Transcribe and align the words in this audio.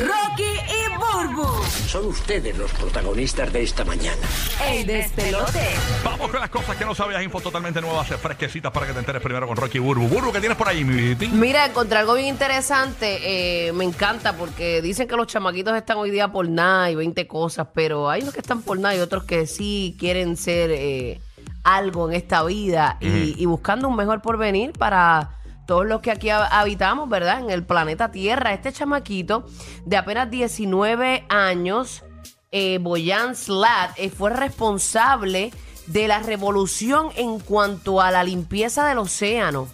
Rocky 0.00 0.42
y 0.44 0.98
Burbu, 0.98 1.62
Son 1.86 2.06
ustedes 2.06 2.56
los 2.56 2.70
protagonistas 2.72 3.52
de 3.52 3.62
esta 3.62 3.84
mañana. 3.84 4.16
el 4.66 4.86
despelote. 4.86 5.60
Vamos 6.02 6.30
con 6.30 6.40
las 6.40 6.48
cosas 6.48 6.76
que 6.76 6.84
no 6.86 6.94
sabías, 6.94 7.22
info 7.22 7.40
totalmente 7.40 7.80
nuevas, 7.82 8.08
fresquecitas 8.08 8.72
para 8.72 8.86
que 8.86 8.92
te 8.94 9.00
enteres 9.00 9.20
primero 9.22 9.46
con 9.46 9.56
Rocky 9.56 9.78
Burbu. 9.78 10.08
Burbu, 10.08 10.32
¿qué 10.32 10.40
tienes 10.40 10.56
por 10.56 10.68
ahí, 10.68 10.84
mi 10.84 10.94
Viti? 10.94 11.28
Mira, 11.28 11.66
encontré 11.66 11.98
algo 11.98 12.14
bien 12.14 12.28
interesante. 12.28 13.18
eh, 13.68 13.72
me 13.72 13.84
encanta 13.84 14.34
porque 14.36 14.80
dicen 14.80 15.06
que 15.06 15.16
los 15.16 15.26
chamaquitos 15.26 15.76
están 15.76 15.98
hoy 15.98 16.10
día 16.10 16.28
por 16.28 16.48
nada 16.48 16.90
y 16.90 16.94
20 16.94 17.26
cosas, 17.26 17.66
pero 17.74 18.08
hay 18.08 18.22
unos 18.22 18.32
que 18.32 18.40
están 18.40 18.62
por 18.62 18.78
nada 18.78 18.96
y 18.96 19.00
otros 19.00 19.24
que 19.24 19.46
sí 19.46 19.96
quieren 19.98 20.36
ser 20.38 20.70
eh, 20.72 21.20
algo 21.62 22.08
en 22.08 22.16
esta 22.16 22.42
vida 22.44 22.96
y, 23.00 23.34
y 23.36 23.44
buscando 23.46 23.88
un 23.88 23.96
mejor 23.96 24.22
porvenir 24.22 24.72
para 24.72 25.36
todos 25.70 25.86
los 25.86 26.00
que 26.00 26.10
aquí 26.10 26.30
ha- 26.30 26.46
habitamos, 26.46 27.08
¿verdad? 27.08 27.38
En 27.38 27.48
el 27.50 27.62
planeta 27.64 28.10
Tierra. 28.10 28.52
Este 28.52 28.72
chamaquito 28.72 29.44
de 29.84 29.96
apenas 29.96 30.28
19 30.28 31.24
años, 31.28 32.02
eh, 32.50 32.78
Boyan 32.80 33.36
Slat, 33.36 33.92
eh, 33.96 34.10
fue 34.10 34.30
responsable 34.30 35.52
de 35.86 36.08
la 36.08 36.18
revolución 36.18 37.10
en 37.14 37.38
cuanto 37.38 38.00
a 38.00 38.10
la 38.10 38.24
limpieza 38.24 38.84
del 38.88 38.98
océano. 38.98 39.68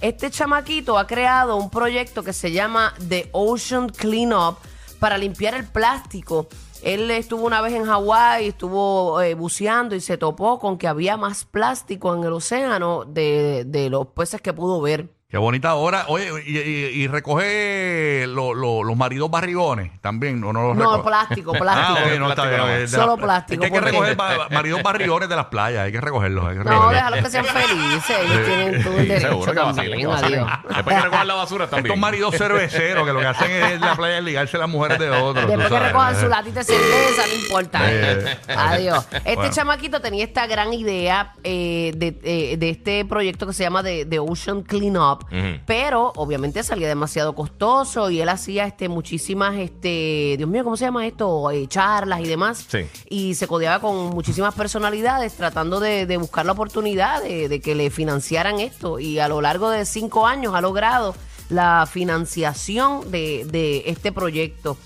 Este 0.00 0.30
chamaquito 0.30 0.96
ha 0.98 1.06
creado 1.06 1.56
un 1.56 1.68
proyecto 1.68 2.22
que 2.22 2.32
se 2.32 2.50
llama 2.50 2.94
The 3.06 3.28
Ocean 3.32 3.90
Cleanup 3.90 4.56
para 4.98 5.18
limpiar 5.18 5.54
el 5.56 5.66
plástico. 5.66 6.48
Él 6.82 7.10
estuvo 7.10 7.44
una 7.46 7.60
vez 7.60 7.74
en 7.74 7.84
Hawái, 7.84 8.48
estuvo 8.48 9.20
eh, 9.20 9.34
buceando 9.34 9.94
y 9.94 10.00
se 10.00 10.16
topó 10.16 10.58
con 10.58 10.78
que 10.78 10.88
había 10.88 11.16
más 11.18 11.44
plástico 11.44 12.14
en 12.14 12.24
el 12.24 12.32
océano 12.32 13.04
de, 13.06 13.64
de 13.66 13.90
los 13.90 14.06
peces 14.08 14.40
que 14.40 14.52
pudo 14.54 14.80
ver. 14.80 15.08
Qué 15.34 15.38
bonita 15.38 15.74
hora. 15.74 16.04
Oye, 16.06 16.28
y, 16.46 16.56
y- 16.58 17.02
y 17.02 17.08
recoge 17.08 18.24
lo- 18.28 18.54
lo- 18.54 18.84
los 18.84 18.96
maridos 18.96 19.28
barrigones 19.28 19.90
también, 20.00 20.44
¿o 20.44 20.52
no 20.52 20.68
los 20.68 20.76
No, 20.76 21.02
plástico, 21.02 21.50
plástico. 21.50 21.98
Ah, 21.98 22.16
no, 22.20 22.28
está 22.30 22.46
bien, 22.46 22.88
Solo 22.88 23.16
la- 23.16 23.22
plástico, 23.24 23.64
Es 23.64 23.70
que 23.72 23.76
hay 23.76 23.82
que 23.82 23.90
recoger 23.90 24.14
ba- 24.14 24.48
maridos 24.52 24.80
barrigones 24.84 25.28
de 25.28 25.34
las 25.34 25.46
playas, 25.46 25.86
hay 25.86 25.90
que 25.90 26.00
recogerlos. 26.00 26.44
Hay 26.46 26.58
que 26.58 26.62
No, 26.62 26.70
recogerlos. 26.70 26.94
déjalo 26.94 27.16
que 27.16 27.30
sean 27.30 27.44
felices. 27.46 28.16
Ellos 28.22 28.46
tienen 28.46 28.82
todo 28.84 28.92
el 28.94 29.00
Sí, 29.02 29.06
derecho 29.08 29.28
seguro 29.28 29.52
que 29.52 29.58
vacilen, 29.58 29.98
que 29.98 30.06
vacilen. 30.06 30.40
adiós. 30.40 30.58
Después 30.68 30.96
que 30.96 31.02
recojan 31.02 31.26
la 31.26 31.34
basura 31.34 31.66
también. 31.66 31.86
Estos 31.86 31.98
maridos 32.00 32.34
cerveceros 32.36 33.04
que 33.04 33.12
lo 33.12 33.18
que 33.18 33.26
hacen 33.26 33.50
es 33.50 33.72
en 33.72 33.80
la 33.80 33.96
playa 33.96 34.18
es 34.18 34.24
ligarse 34.24 34.56
a 34.56 34.60
las 34.60 34.68
mujeres 34.68 35.00
de 35.00 35.10
otros. 35.10 35.46
Después 35.48 35.68
que 35.68 35.78
recojan 35.80 36.20
su 36.20 36.28
latita 36.28 36.60
de 36.60 36.64
cerveza, 36.64 37.22
no 37.26 37.34
importa. 37.42 37.80
Eh. 37.82 38.38
Adiós. 38.56 39.04
Este 39.10 39.34
Bueno. 39.34 39.52
chamaquito 39.52 40.00
tenía 40.00 40.22
esta 40.22 40.46
gran 40.46 40.72
idea 40.72 41.32
eh, 41.42 41.90
de, 41.96 42.20
eh, 42.22 42.56
de 42.56 42.70
este 42.70 43.04
proyecto 43.04 43.48
que 43.48 43.52
se 43.52 43.64
llama 43.64 43.82
The, 43.82 44.06
The 44.06 44.20
Ocean 44.20 44.62
Cleanup, 44.62 45.23
Pero 45.66 46.12
obviamente 46.16 46.62
salía 46.62 46.88
demasiado 46.88 47.34
costoso 47.34 48.10
y 48.10 48.20
él 48.20 48.28
hacía 48.28 48.66
este 48.66 48.88
muchísimas, 48.88 49.56
este, 49.56 50.34
Dios 50.36 50.48
mío, 50.48 50.64
¿cómo 50.64 50.76
se 50.76 50.84
llama 50.84 51.06
esto? 51.06 51.50
Eh, 51.50 51.66
charlas 51.66 52.20
y 52.20 52.26
demás. 52.26 52.66
Sí. 52.68 52.86
Y 53.08 53.34
se 53.34 53.46
codeaba 53.48 53.80
con 53.80 54.10
muchísimas 54.10 54.54
personalidades 54.54 55.34
tratando 55.34 55.80
de, 55.80 56.06
de 56.06 56.16
buscar 56.16 56.46
la 56.46 56.52
oportunidad 56.52 57.22
de, 57.22 57.48
de 57.48 57.60
que 57.60 57.74
le 57.74 57.90
financiaran 57.90 58.60
esto. 58.60 58.98
Y 59.00 59.18
a 59.18 59.28
lo 59.28 59.40
largo 59.40 59.70
de 59.70 59.84
cinco 59.86 60.26
años 60.26 60.54
ha 60.54 60.60
logrado 60.60 61.14
la 61.48 61.86
financiación 61.90 63.10
de, 63.10 63.44
de 63.50 63.84
este 63.86 64.12
proyecto. 64.12 64.76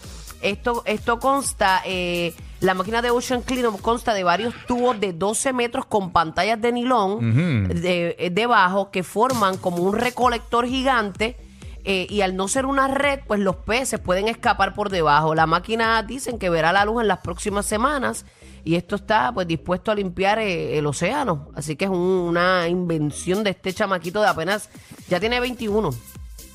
Esto, 0.41 0.83
esto 0.87 1.19
consta, 1.19 1.83
eh, 1.85 2.35
la 2.61 2.75
máquina 2.75 3.03
de 3.03 3.11
Ocean 3.11 3.43
Cleanup 3.43 3.81
consta 3.81 4.15
de 4.15 4.25
varios 4.25 4.53
tubos 4.67 4.99
de 4.99 5.13
12 5.13 5.53
metros 5.53 5.87
con 5.87 6.11
pantallas 6.11 6.61
de 6.61 6.73
nilón 6.73 7.19
de- 7.69 8.17
eh, 8.19 8.31
debajo 8.31 8.91
que 8.91 9.03
forman 9.05 9.57
como 9.59 9.79
un 9.83 9.95
recolector 9.97 10.67
gigante. 10.67 11.37
eh, 11.91 12.07
y 12.11 12.21
al 12.21 12.37
no 12.37 12.49
ser 12.49 12.67
una 12.67 12.87
red, 12.89 13.21
pues 13.27 13.41
los 13.41 13.57
peces 13.57 13.99
pueden 13.99 14.29
escapar 14.29 14.75
por 14.75 14.91
debajo. 14.91 15.35
La 15.35 15.47
máquina 15.47 16.03
dicen 16.03 16.39
que 16.39 16.51
verá 16.51 16.71
la 16.71 16.85
luz 16.85 17.01
en 17.01 17.09
las 17.09 17.21
próximas 17.21 17.65
semanas 17.65 18.27
y 18.63 18.75
esto 18.75 18.97
está 18.97 19.33
pues 19.33 19.47
dispuesto 19.47 19.91
a 19.91 19.95
limpiar 19.95 20.39
eh, 20.39 20.77
el 20.77 20.85
océano. 20.85 21.49
Así 21.55 21.77
que 21.77 21.87
es 21.87 21.91
un- 21.91 21.97
una 21.97 22.69
invención 22.69 23.43
de 23.43 23.51
este 23.51 23.73
chamaquito 23.73 24.21
de 24.21 24.27
apenas, 24.27 24.69
ya 25.09 25.19
tiene 25.19 25.41
21. 25.41 25.91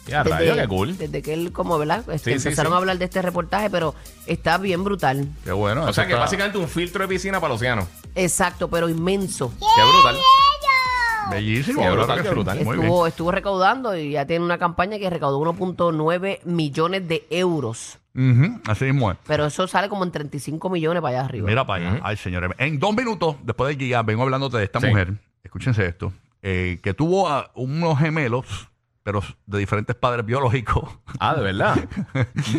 Ya, 0.08 0.22
rayo, 0.24 0.56
qué 0.56 0.68
cool. 0.68 0.98
desde 0.98 1.22
que 1.22 1.34
él, 1.34 1.52
como, 1.54 1.78
¿verdad? 1.78 2.00
Este, 2.10 2.34
Sí, 2.34 2.40
sí, 2.40 2.48
empezaron 2.50 2.72
sí. 2.72 2.76
a 2.76 2.78
hablar 2.78 2.98
de 2.98 3.06
este 3.06 3.22
reportaje, 3.22 3.70
pero 3.70 3.96
está 4.28 4.58
bien 4.58 4.84
brutal. 4.84 5.28
Qué 5.44 5.52
bueno. 5.54 5.86
O 5.86 5.94
sea 5.94 6.06
que 6.06 6.12
está- 6.14 6.22
básicamente 6.24 6.58
un 6.58 6.68
filtro 6.68 7.02
de 7.04 7.08
piscina 7.08 7.40
para 7.40 7.54
el 7.54 7.56
océano. 7.56 7.88
Exacto, 8.16 8.68
pero 8.70 8.90
inmenso. 8.90 9.52
Qué 9.60 9.82
brutal. 9.92 10.16
Bellísimo. 11.32 11.82
Qué 11.82 11.90
brutal, 11.90 12.18
que 12.18 12.24
qué 12.24 12.28
sí. 12.30 12.34
brutal. 12.36 12.66
Muy 12.66 12.78
bien. 12.78 12.92
Estuvo, 13.08 13.32
recaudando 13.32 13.98
y 13.98 14.12
ya 14.12 14.26
tiene 14.26 14.44
una 14.44 14.58
campaña 14.58 15.00
que 15.00 15.10
recaudó 15.10 15.40
1.9 15.40 16.42
millones 16.44 17.08
de 17.08 17.26
euros. 17.30 17.98
Ujú, 18.16 18.60
Así 18.68 18.86
mismo 18.86 19.10
es. 19.12 19.18
Pero 19.26 19.46
eso 19.46 19.66
sale 19.68 19.90
como 19.90 20.04
en 20.04 20.12
35 20.12 20.70
millones 20.70 21.02
para 21.02 21.18
allá 21.20 21.26
arriba. 21.26 21.48
Mira 21.48 21.66
para 21.66 21.92
allá. 21.92 22.02
Ay, 22.04 22.18
señores. 22.18 22.52
En 22.58 22.78
dos 22.78 22.94
minutos, 22.96 23.38
después 23.44 23.76
de 23.76 23.84
Giga, 23.84 24.04
vengo 24.04 24.24
hablándote 24.24 24.58
de 24.58 24.66
esta 24.66 24.80
Sí. 24.82 24.88
mujer. 24.88 25.14
Escúchense 25.44 25.86
esto. 25.86 26.12
eh, 26.46 26.80
que 26.84 26.94
tuvo 26.94 27.30
a 27.30 27.52
unos 27.56 27.98
gemelos, 28.00 28.68
pero 29.04 29.22
de 29.46 29.60
diferentes 29.60 29.96
padres 29.96 30.26
biológicos. 30.26 30.90
Ah, 31.20 31.36
de 31.36 31.42
verdad. 31.44 31.76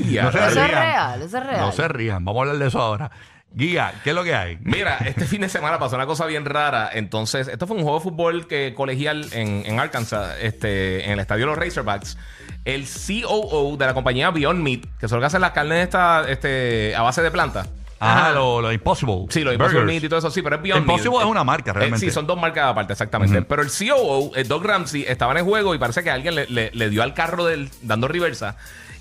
Ya, 0.09 0.25
No 0.25 0.33
se 0.33 0.39
eso 0.39 0.47
es 0.49 0.55
rían. 0.55 0.69
real, 0.71 1.23
eso 1.23 1.39
es 1.39 1.47
real. 1.47 1.61
No 1.61 1.73
se 1.73 1.89
rían. 1.89 2.25
Vamos 2.25 2.41
a 2.41 2.43
hablar 2.43 2.59
de 2.59 2.69
eso 2.69 2.81
ahora. 2.81 3.11
Giga, 3.57 3.95
¿qué 4.03 4.11
es 4.11 4.17
lo 4.17 4.25
que 4.25 4.35
hay? 4.35 4.59
Mira, 4.63 4.99
este 4.99 5.27
fin 5.27 5.41
de 5.43 5.49
semana 5.49 5.79
pasó 5.79 5.95
una 5.95 6.07
cosa 6.07 6.27
bien 6.27 6.45
rara. 6.45 6.91
Entonces, 6.93 7.47
esto 7.47 7.67
fue 7.69 7.77
un 7.77 7.83
juego 7.85 7.99
de 7.99 8.03
fútbol 8.03 8.47
que 8.49 8.75
colegial 8.75 9.27
en, 9.33 9.63
en 9.65 9.79
Arkansas, 9.79 10.37
este, 10.41 11.05
en 11.07 11.13
el 11.13 11.21
estadio 11.21 11.43
de 11.47 11.51
los 11.53 11.59
Razorbacks. 11.59 12.19
El 12.65 12.85
COO 12.87 13.77
de 13.77 13.87
la 13.87 13.95
compañía 13.95 14.31
Beyond 14.33 14.61
Meat, 14.61 14.81
que 14.99 15.07
que 15.07 15.25
hacen 15.25 15.41
las 15.41 15.53
carnes 15.53 15.85
esta, 15.85 16.29
este, 16.29 16.97
a 16.97 17.03
base 17.03 17.23
de 17.23 17.31
planta. 17.31 17.67
Ah, 18.01 18.33
lo, 18.35 18.61
lo 18.61 18.73
Impossible. 18.73 19.27
Sí, 19.31 19.43
lo 19.43 19.53
Impossible 19.53 19.81
Burgers. 19.81 19.87
Meat 19.95 20.05
y 20.05 20.09
todo 20.09 20.19
eso, 20.19 20.31
sí, 20.31 20.43
pero 20.43 20.57
es 20.57 20.63
Beyond 20.63 20.83
Impossible 20.83 21.11
Meat. 21.13 21.23
es 21.25 21.31
una 21.31 21.45
marca, 21.45 21.71
Eh, 21.71 21.75
realmente. 21.75 22.07
sí, 22.07 22.11
son 22.13 22.27
dos 22.27 22.39
marcas 22.39 22.67
aparte, 22.71 22.93
exactamente. 22.93 23.41
Pero 23.43 23.63
el 23.63 23.69
COO, 23.71 24.33
el 24.35 24.47
Doug 24.49 24.65
Ramsey, 24.65 25.05
estaba 25.09 25.33
en 25.33 25.39
el 25.39 25.45
juego 25.45 25.75
y 25.75 25.79
parece 25.79 26.03
que 26.03 26.11
alguien 26.11 26.35
le, 26.35 26.47
le- 26.49 26.71
le 26.73 26.91
dio 26.91 27.03
al 27.03 27.15
carro 27.15 27.45
del, 27.47 27.71
dando 27.83 28.09
reversa. 28.09 28.57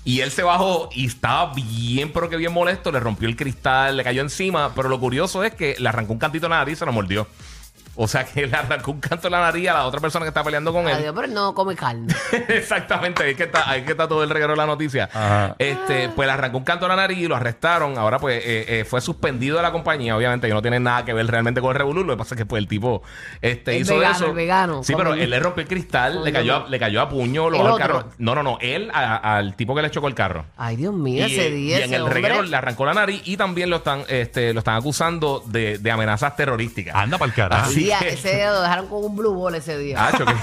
Y 0.06 0.20
él 0.20 0.30
se 0.30 0.42
bajó 0.42 0.90
y 0.92 1.06
estaba 1.06 1.52
bien, 1.54 2.12
pero 2.12 2.28
que 2.28 2.36
bien 2.36 2.52
molesto. 2.52 2.92
Le 2.92 3.00
rompió 3.00 3.26
el 3.26 3.36
cristal, 3.36 3.96
le 3.96 4.04
cayó 4.04 4.20
encima. 4.20 4.72
Pero 4.74 4.88
lo 4.90 5.00
curioso 5.00 5.42
es 5.44 5.54
que 5.54 5.76
le 5.78 5.88
arrancó 5.88 6.12
un 6.12 6.18
cantito 6.18 6.44
en 6.46 6.50
la 6.50 6.58
nariz 6.58 6.74
y 6.74 6.76
se 6.76 6.84
lo 6.86 6.92
mordió. 6.92 7.26
O 8.04 8.08
sea 8.08 8.24
que 8.24 8.46
le 8.46 8.56
arrancó 8.56 8.90
un 8.90 9.00
canto 9.00 9.28
en 9.28 9.32
la 9.32 9.40
nariz 9.40 9.68
a 9.68 9.74
la 9.74 9.86
otra 9.86 10.00
persona 10.00 10.24
que 10.24 10.28
está 10.28 10.42
peleando 10.42 10.72
con 10.72 10.88
él. 10.88 10.94
Adiós, 10.94 11.12
pero 11.14 11.28
no 11.28 11.54
come 11.54 11.76
carne. 11.76 12.12
Exactamente, 12.48 13.22
ahí 13.22 13.30
es 13.32 13.36
que 13.36 13.44
está, 13.44 13.68
ahí 13.70 13.80
es 13.80 13.86
que 13.86 13.92
está 13.92 14.08
todo 14.08 14.22
el 14.24 14.30
reguero 14.30 14.52
de 14.52 14.56
la 14.56 14.66
noticia. 14.66 15.08
Ajá. 15.12 15.56
Este, 15.58 16.08
pues 16.10 16.26
le 16.26 16.32
arrancó 16.32 16.58
un 16.58 16.64
canto 16.64 16.86
a 16.86 16.88
la 16.88 16.96
nariz 16.96 17.18
y 17.18 17.26
lo 17.28 17.36
arrestaron. 17.36 17.96
Ahora, 17.98 18.18
pues, 18.18 18.38
eh, 18.44 18.80
eh, 18.80 18.84
fue 18.84 19.00
suspendido 19.00 19.56
de 19.56 19.62
la 19.62 19.72
compañía. 19.72 20.16
Obviamente, 20.16 20.48
que 20.48 20.54
no 20.54 20.62
tiene 20.62 20.80
nada 20.80 21.04
que 21.04 21.12
ver 21.12 21.26
realmente 21.26 21.60
con 21.60 21.70
el 21.70 21.76
revolú. 21.76 22.04
Lo 22.04 22.14
que 22.14 22.18
pasa 22.18 22.34
es 22.34 22.38
que 22.38 22.46
pues 22.46 22.60
el 22.60 22.68
tipo 22.68 23.02
este, 23.40 23.76
El 23.76 23.82
hizo 23.82 23.94
vegano, 23.96 24.14
eso. 24.16 24.26
el 24.26 24.32
vegano. 24.34 24.82
Sí, 24.84 24.94
pero 24.96 25.14
él 25.14 25.30
le 25.30 25.40
rompió 25.40 25.62
el 25.62 25.68
cristal, 25.68 26.24
le 26.24 26.32
cayó, 26.32 26.56
a, 26.66 26.68
le 26.68 26.78
cayó 26.78 27.00
a 27.00 27.08
puño, 27.08 27.50
lo 27.50 27.56
¿El 27.58 27.62
bajó 27.62 27.76
al 27.76 27.82
otro? 27.82 27.96
carro. 28.00 28.10
No, 28.18 28.34
no, 28.34 28.42
no. 28.42 28.58
Él 28.60 28.90
a- 28.92 29.36
al 29.36 29.54
tipo 29.56 29.74
que 29.74 29.82
le 29.82 29.90
chocó 29.90 30.08
el 30.08 30.14
carro. 30.14 30.46
Ay, 30.56 30.76
Dios 30.76 30.92
mío, 30.94 31.26
Y, 31.26 31.32
ese 31.34 31.50
día 31.50 31.78
y 31.78 31.82
en 31.82 31.84
ese 31.84 31.94
el 31.96 32.02
hombre- 32.02 32.14
reguero 32.14 32.42
le 32.42 32.56
arrancó 32.56 32.84
la 32.86 32.94
nariz 32.94 33.22
y 33.24 33.36
también 33.36 33.70
lo 33.70 33.76
están, 33.76 34.04
este, 34.08 34.52
lo 34.52 34.58
están 34.60 34.76
acusando 34.76 35.42
de, 35.46 35.78
de 35.78 35.90
amenazas 35.90 36.34
terrorísticas. 36.36 36.94
Anda 36.94 37.18
para 37.18 37.28
el 37.28 37.34
carajo. 37.34 37.70
Así 37.70 37.83
día, 37.84 37.98
ese 38.00 38.36
día 38.36 38.50
lo 38.52 38.62
dejaron 38.62 38.88
con 38.88 39.04
un 39.04 39.16
blue 39.16 39.34
ball 39.34 39.54
ese 39.54 39.78
día. 39.78 40.10
Que- 40.16 40.24
bien 40.24 40.36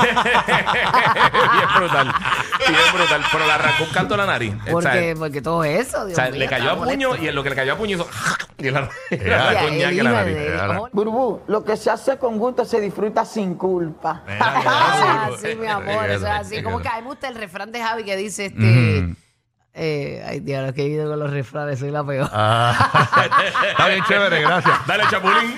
brutal. 1.78 2.14
Bien 2.60 2.80
brutal. 2.94 3.22
Pero 3.32 3.46
le 3.46 3.52
arrancó 3.52 3.84
un 3.84 3.90
canto 3.92 4.14
a 4.14 4.18
la 4.18 4.26
nariz. 4.26 4.54
O 4.72 4.82
sea, 4.82 4.92
porque, 4.92 5.16
porque 5.18 5.42
todo 5.42 5.64
eso, 5.64 6.06
Dios 6.06 6.18
o 6.18 6.22
sea, 6.22 6.32
mío, 6.32 6.40
le 6.40 6.48
cayó 6.48 6.72
a 6.72 6.76
puño 6.78 7.08
molesto. 7.10 7.26
y 7.26 7.28
en 7.30 7.36
lo 7.36 7.44
que 7.44 7.50
le 7.50 7.56
cayó 7.56 7.74
a 7.74 7.78
puño 7.78 7.96
hizo. 7.98 8.08
Y 8.58 8.66
le 8.66 8.72
le 8.72 9.28
Ya, 9.28 9.48
arrancó 9.50 9.66
un 9.66 9.74
el 9.74 9.80
ñaque 9.80 10.02
a 10.02 10.04
la 10.04 10.10
hijo 10.12 10.20
nariz. 10.20 10.38
¿cómo? 10.68 10.90
Burbu, 10.94 11.42
lo 11.48 11.64
que 11.64 11.76
se 11.78 11.90
hace 11.90 12.18
con 12.18 12.38
gusto 12.38 12.64
se 12.64 12.80
disfruta 12.80 13.26
sin 13.26 13.56
culpa. 13.56 14.24
Ah, 14.40 15.32
sí, 15.42 15.56
mi 15.56 15.66
amor, 15.66 16.08
eso 16.12 16.28
es 16.28 16.32
así. 16.34 16.62
Como 16.62 16.80
que 16.80 16.88
a 16.88 16.96
mí 16.98 17.02
me 17.02 17.08
gusta 17.08 17.28
el 17.28 17.36
refrán 17.36 17.72
de 17.72 17.82
Javi 17.82 18.04
que 18.04 18.16
dice 18.16 18.46
este. 18.48 19.16
Eh, 19.74 20.22
ay, 20.28 20.42
Dios, 20.42 20.68
lo 20.68 20.74
que 20.74 20.82
he 20.82 20.88
ido 20.88 21.10
con 21.10 21.18
los 21.18 21.32
refranes, 21.32 21.80
soy 21.80 21.92
la 21.92 22.04
peor. 22.04 22.30
Ah, 22.34 23.08
está 23.72 23.88
bien 23.88 24.04
chévere, 24.06 24.42
gracias. 24.42 24.86
Dale, 24.86 25.04
chapulín. 25.10 25.56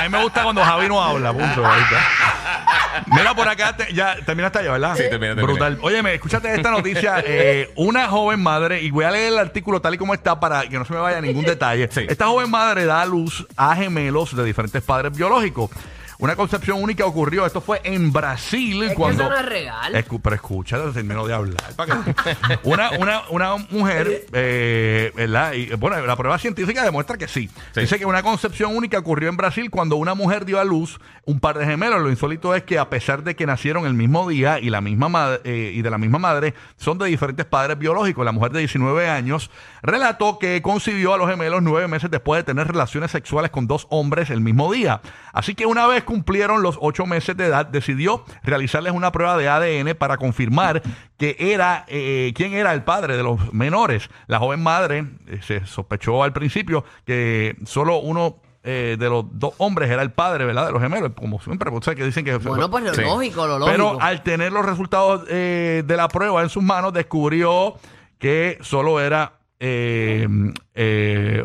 A 0.00 0.02
mí 0.04 0.08
me 0.10 0.22
gusta 0.22 0.42
cuando 0.42 0.62
Javi 0.64 0.88
no 0.88 1.02
habla, 1.02 1.32
punto. 1.32 1.62
Mira 3.06 3.34
por 3.34 3.48
acá, 3.48 3.76
te- 3.76 3.92
ya 3.92 4.16
terminaste 4.24 4.64
ya, 4.64 4.72
¿verdad? 4.72 4.94
Sí, 4.96 5.02
terminé, 5.04 5.34
terminé. 5.34 5.42
Brutal. 5.42 5.78
Óyeme, 5.82 6.14
escúchate 6.14 6.54
esta 6.54 6.70
noticia. 6.70 7.22
eh, 7.26 7.70
una 7.76 8.08
joven 8.08 8.40
madre, 8.42 8.80
y 8.82 8.90
voy 8.90 9.04
a 9.04 9.10
leer 9.10 9.32
el 9.32 9.38
artículo 9.38 9.80
tal 9.80 9.94
y 9.94 9.98
como 9.98 10.14
está 10.14 10.40
para 10.40 10.62
que 10.68 10.78
no 10.78 10.84
se 10.84 10.92
me 10.92 10.98
vaya 11.00 11.20
ningún 11.20 11.44
detalle. 11.46 11.88
Sí. 11.92 12.06
Esta 12.08 12.26
joven 12.26 12.50
madre 12.50 12.84
da 12.86 13.02
a 13.02 13.06
luz 13.06 13.46
a 13.56 13.74
gemelos 13.76 14.34
de 14.34 14.44
diferentes 14.44 14.82
padres 14.82 15.12
biológicos. 15.16 15.70
Una 16.18 16.34
concepción 16.36 16.82
única 16.82 17.04
ocurrió, 17.04 17.44
esto 17.46 17.60
fue 17.60 17.80
en 17.84 18.12
Brasil 18.12 18.82
Es 18.82 18.90
que 18.90 18.94
cuando... 18.94 19.24
eso 19.24 19.30
no 19.30 19.36
es 19.38 19.46
real. 19.46 19.94
Escu- 19.94 20.20
pero 20.22 20.34
escucha, 20.36 20.78
termino 20.92 21.26
de 21.26 21.34
hablar. 21.34 21.72
para 21.76 21.94
que- 22.04 22.58
una, 22.64 22.90
una, 22.98 23.22
una 23.28 23.56
mujer, 23.70 24.26
eh, 24.32 25.12
¿verdad? 25.14 25.52
Y, 25.52 25.66
bueno, 25.74 26.04
la 26.06 26.16
prueba 26.16 26.38
científica 26.38 26.82
demuestra 26.84 27.16
que 27.18 27.28
sí. 27.28 27.48
Sí. 27.74 27.80
Dice 27.80 27.98
que 27.98 28.06
una 28.06 28.22
concepción 28.22 28.74
única 28.76 28.98
ocurrió 28.98 29.28
en 29.28 29.36
Brasil 29.36 29.70
cuando 29.70 29.96
una 29.96 30.14
mujer 30.14 30.44
dio 30.46 30.58
a 30.60 30.64
luz 30.64 30.98
un 31.26 31.38
par 31.40 31.58
de 31.58 31.66
gemelos. 31.66 32.00
Lo 32.00 32.08
insólito 32.10 32.54
es 32.54 32.62
que 32.62 32.78
a 32.78 32.88
pesar 32.88 33.22
de 33.22 33.36
que 33.36 33.46
nacieron 33.46 33.86
el 33.86 33.94
mismo 33.94 34.28
día 34.28 34.58
y 34.58 34.70
la 34.70 34.80
misma 34.80 35.08
madre, 35.08 35.40
eh, 35.44 35.72
y 35.74 35.82
de 35.82 35.90
la 35.90 35.98
misma 35.98 36.18
madre, 36.18 36.54
son 36.76 36.98
de 36.98 37.06
diferentes 37.06 37.44
padres 37.46 37.78
biológicos. 37.78 38.24
La 38.24 38.32
mujer 38.32 38.52
de 38.52 38.60
19 38.60 39.08
años 39.08 39.50
relató 39.82 40.38
que 40.38 40.62
concibió 40.62 41.14
a 41.14 41.18
los 41.18 41.28
gemelos 41.28 41.62
nueve 41.62 41.88
meses 41.88 42.10
después 42.10 42.38
de 42.40 42.44
tener 42.44 42.66
relaciones 42.68 43.10
sexuales 43.10 43.50
con 43.50 43.66
dos 43.66 43.86
hombres 43.90 44.30
el 44.30 44.40
mismo 44.40 44.72
día. 44.72 45.00
Así 45.32 45.54
que 45.54 45.66
una 45.66 45.86
vez 45.86 46.04
cumplieron 46.06 46.62
los 46.62 46.78
ocho 46.80 47.04
meses 47.04 47.36
de 47.36 47.44
edad, 47.44 47.66
decidió 47.66 48.24
realizarles 48.42 48.94
una 48.94 49.12
prueba 49.12 49.36
de 49.36 49.48
ADN 49.50 49.94
para 49.96 50.16
confirmar 50.16 50.80
que 51.18 51.36
era 51.38 51.84
eh, 51.88 52.32
quién 52.34 52.54
era 52.54 52.72
el 52.72 52.82
padre 52.84 53.18
de 53.18 53.22
los 53.22 53.52
menores. 53.52 54.08
La 54.26 54.38
joven 54.38 54.62
madre 54.62 55.04
eh, 55.26 55.40
se 55.42 55.66
sospechó 55.66 56.22
al 56.22 56.32
principio 56.32 56.82
que 57.04 57.56
solo 57.66 57.98
uno 57.98 58.36
eh, 58.68 58.96
de 58.98 59.08
los 59.08 59.24
dos 59.32 59.54
hombres 59.58 59.90
era 59.90 60.02
el 60.02 60.10
padre, 60.10 60.44
¿verdad? 60.44 60.66
De 60.66 60.72
los 60.72 60.82
gemelos, 60.82 61.12
como 61.14 61.40
siempre, 61.40 61.70
o 61.72 61.80
sea, 61.82 61.94
que 61.94 62.04
dicen 62.04 62.24
que 62.24 62.36
Bueno, 62.38 62.70
pues 62.70 62.82
lo 62.82 62.94
Sí. 62.94 63.02
lógico, 63.02 63.46
lo 63.46 63.58
lógico. 63.60 63.70
pero 63.76 64.00
al 64.00 64.22
tener 64.22 64.50
los 64.52 64.64
resultados 64.64 65.24
eh, 65.28 65.84
de 65.86 65.96
la 65.96 66.08
prueba 66.08 66.42
en 66.42 66.48
sus 66.48 66.62
manos, 66.64 66.92
descubrió 66.92 67.74
que 68.18 68.58
solo 68.62 68.98
era 69.00 69.34
eh, 69.60 70.28
eh, 70.74 71.44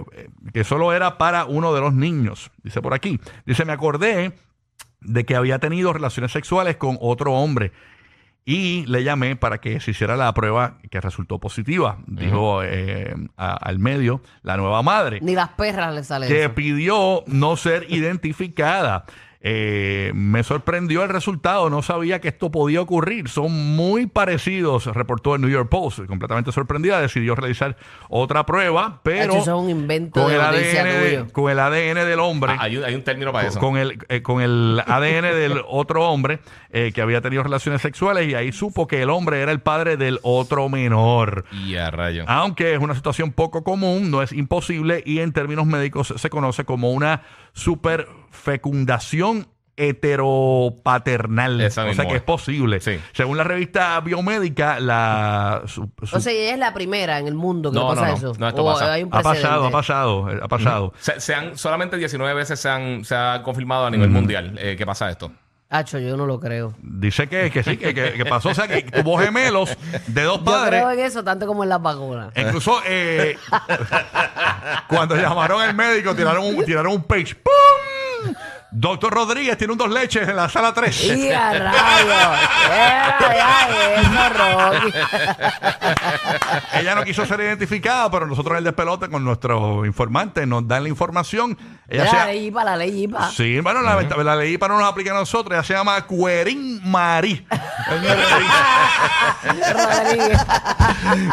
que 0.54 0.64
solo 0.66 0.92
era 0.94 1.18
para 1.18 1.46
uno 1.46 1.74
de 1.74 1.80
los 1.82 1.94
niños. 1.94 2.52
Dice 2.64 2.82
por 2.82 2.94
aquí. 2.94 3.20
Dice, 3.46 3.64
me 3.66 3.72
acordé 3.72 4.34
de 5.02 5.26
que 5.26 5.36
había 5.36 5.60
tenido 5.60 5.92
relaciones 5.94 6.32
sexuales 6.32 6.78
con 6.78 6.98
otro 7.02 7.34
hombre. 7.34 7.72
Y 8.44 8.86
le 8.88 9.04
llamé 9.04 9.36
para 9.36 9.60
que 9.60 9.80
se 9.80 9.92
hiciera 9.92 10.16
la 10.16 10.34
prueba 10.34 10.80
que 10.90 11.00
resultó 11.00 11.38
positiva. 11.40 12.00
Dijo 12.08 12.64
eh, 12.64 13.14
a- 13.38 13.54
al 13.54 13.78
medio 13.78 14.22
la 14.42 14.58
nueva 14.58 14.82
madre 14.82 15.20
Ni 15.22 15.36
las 15.36 15.50
perras 15.50 15.94
le 15.94 16.04
sale 16.04 16.28
que 16.28 16.46
eso. 16.46 16.56
pidió 16.56 17.24
no 17.28 17.56
ser 17.56 17.86
identificada. 17.90 19.06
Eh, 19.44 20.12
me 20.14 20.44
sorprendió 20.44 21.02
el 21.02 21.10
resultado, 21.10 21.72
no 21.72 21.82
sabía 21.82 22.22
que 22.22 22.28
esto 22.28 22.52
podía 22.52 22.80
ocurrir. 22.80 23.28
Son 23.28 23.52
muy 23.76 24.06
parecidos, 24.06 24.86
reportó 24.86 25.34
el 25.34 25.42
New 25.42 25.50
York 25.50 25.68
Post. 25.68 26.06
Completamente 26.06 26.52
sorprendida, 26.52 27.02
decidió 27.02 27.34
realizar 27.34 27.76
otra 28.08 28.46
prueba, 28.46 29.00
pero 29.02 29.34
eso 29.34 29.42
es 29.42 29.48
un 29.48 29.70
invento 29.72 30.22
con, 30.22 30.30
de 30.30 30.36
el 30.36 30.42
ADN 30.42 31.10
tuyo. 31.10 31.34
con 31.34 31.52
el 31.52 31.60
ADN 31.60 32.08
del 32.08 32.20
hombre. 32.20 32.54
Ah, 32.54 32.64
hay, 32.64 32.78
un, 32.78 32.84
hay 32.84 32.94
un 32.94 33.04
término 33.04 33.32
para 33.32 33.48
eso. 33.48 33.60
Con 33.60 33.78
el, 33.78 33.98
eh, 34.10 34.22
con 34.22 34.44
el 34.44 34.80
ADN 34.86 35.34
del 35.34 35.62
otro 35.68 36.08
hombre 36.08 36.40
eh, 36.70 36.92
que 36.94 37.02
había 37.02 37.22
tenido 37.22 37.42
relaciones 37.42 37.82
sexuales 37.82 38.30
y 38.30 38.36
ahí 38.36 38.52
supo 38.52 38.88
que 38.88 39.02
el 39.02 39.10
hombre 39.10 39.42
era 39.42 39.52
el 39.52 39.60
padre 39.60 39.98
del 39.98 40.20
otro 40.22 40.70
menor. 40.70 41.46
y 41.52 41.76
a 41.78 41.90
rayo. 41.90 42.26
Aunque 42.28 42.76
es 42.76 42.80
una 42.80 42.94
situación 42.94 43.32
poco 43.32 43.64
común, 43.64 44.12
no 44.12 44.22
es 44.22 44.34
imposible 44.34 45.02
y 45.04 45.20
en 45.20 45.34
términos 45.34 45.66
médicos 45.66 46.14
se 46.16 46.30
conoce 46.30 46.64
como 46.64 46.92
una 46.92 47.24
superfecundación 48.32 49.48
heteropaternal. 49.78 51.62
Esa 51.62 51.86
o 51.86 51.94
sea 51.94 52.06
que 52.08 52.18
es. 52.18 52.22
posible. 52.22 52.80
Sí. 52.82 53.00
Según 53.14 53.38
la 53.38 53.44
revista 53.44 54.00
biomédica, 54.02 54.80
la 54.80 55.64
su- 55.66 55.90
su- 56.04 56.16
O 56.16 56.20
sea, 56.20 56.32
ella 56.32 56.54
es 56.54 56.60
la 56.60 56.74
primera 56.74 57.18
en 57.20 57.28
el 57.28 57.36
mundo 57.36 57.72
que 57.72 57.80
No, 57.80 57.90
le 57.90 57.96
pasa 57.96 58.02
no, 58.02 58.12
no. 58.12 58.18
eso. 58.18 58.34
No, 58.40 58.48
esto 58.48 58.64
O 58.64 58.74
pasa. 58.74 58.94
hay 58.94 59.04
un 59.04 59.10
ha 59.14 59.22
pasado, 59.22 59.66
ha 59.68 59.72
pasado, 59.72 60.30
eh, 60.32 60.40
ha 60.42 60.48
pasado. 60.48 60.94
Se, 61.00 61.20
se 61.20 61.34
han, 61.34 61.58
solamente 61.58 61.98
19 61.98 62.34
veces 62.34 62.60
se, 62.60 62.70
han, 62.70 63.04
se 63.06 63.16
ha 63.16 63.42
confirmado 63.44 63.86
a 63.86 63.90
nivel 63.90 64.10
mundial 64.10 64.56
eh, 64.60 64.76
que 64.78 64.86
pasa 64.86 65.10
esto. 65.10 65.32
Hacho, 65.70 66.00
yo 66.00 66.18
no 66.18 66.26
lo 66.26 66.38
creo. 66.38 66.74
Dice 66.82 67.28
que, 67.30 67.50
que 67.50 67.64
sí, 67.64 67.78
que, 67.78 67.94
que- 67.94 68.12
que 68.12 68.26
pasó, 68.26 68.50
o 68.50 68.54
sea, 68.54 68.68
que 68.68 68.82
tuvo 68.84 69.18
gemelos 69.18 69.70
de 70.08 70.24
dos 70.24 70.40
Yo 70.40 70.44
padres. 70.44 70.82
creo 70.82 70.92
en 70.92 71.00
eso 71.00 71.24
tanto 71.24 71.48
como 71.48 71.64
en 71.64 71.70
las 71.70 71.82
vacunas. 71.82 72.34
Incluso 72.36 72.82
eh, 72.86 73.38
cuando 74.90 75.16
llamaron 75.16 75.62
al 75.62 75.74
médico, 75.74 76.14
tiraron 76.14 76.44
un, 76.46 76.66
tiraron 76.66 76.92
un 76.92 77.04
page. 77.04 77.36
¡Pum! 77.36 77.52
Doctor 78.72 79.14
Rodríguez 79.14 79.58
tiene 79.58 79.74
un 79.74 79.78
dos 79.78 79.92
leches 79.92 80.30
en 80.30 80.36
la 80.36 80.48
sala 80.48 80.74
3. 80.74 81.04
¡Y 81.04 81.30
a 81.30 81.52
rayos! 81.52 82.40
Ella 86.74 86.96
no 86.96 87.04
quiso 87.04 87.26
ser 87.26 87.42
identificada, 87.42 88.10
pero 88.10 88.26
nosotros 88.28 88.54
en 88.54 88.60
el 88.60 88.64
despelote 88.64 89.10
con 89.10 89.26
nuestros 89.26 89.86
informantes 89.86 90.48
nos 90.48 90.66
dan 90.68 90.84
la 90.84 90.90
información. 90.90 91.58
Ella 91.88 92.06
la 92.14 92.26
ley 92.28 92.46
IPA, 92.48 92.64
la 92.64 92.78
ley 92.78 93.04
IPA. 93.04 93.32
Sí, 93.32 93.60
bueno, 93.60 93.82
la, 93.82 94.02
la 94.02 94.36
ley 94.38 94.58
para 94.58 94.74
no 94.74 94.80
nos 94.80 94.90
aplica 94.90 95.12
a 95.12 95.16
nosotros. 95.16 95.54
Ella 95.54 95.64
se 95.64 95.74
llama 95.74 96.02
Cuerín 96.06 96.80
Marí. 96.90 97.46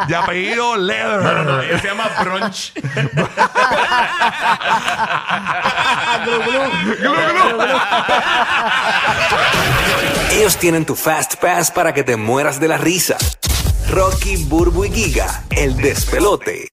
De 0.08 0.16
apellido 0.16 0.76
Leather. 0.76 1.64
Ella 1.68 1.78
se 1.78 1.86
llama 1.88 2.08
brunch. 2.20 2.72
Ellos 10.32 10.56
tienen 10.56 10.84
tu 10.84 10.94
Fast 10.94 11.36
Pass 11.36 11.70
para 11.70 11.94
que 11.94 12.04
te 12.04 12.16
mueras 12.16 12.60
de 12.60 12.68
la 12.68 12.76
risa. 12.76 13.16
Rocky, 13.90 14.36
Burbu 14.36 14.84
y 14.84 14.90
Giga, 14.90 15.44
el 15.50 15.76
despelote. 15.76 16.66